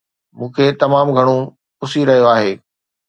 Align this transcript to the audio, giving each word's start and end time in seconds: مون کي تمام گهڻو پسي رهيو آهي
مون 0.37 0.49
کي 0.55 0.65
تمام 0.81 1.07
گهڻو 1.15 1.37
پسي 1.77 2.01
رهيو 2.09 2.25
آهي 2.35 2.51